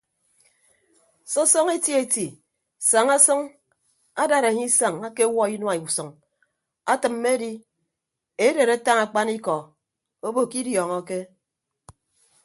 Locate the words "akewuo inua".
5.07-5.73